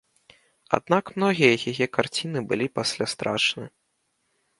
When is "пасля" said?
2.79-3.05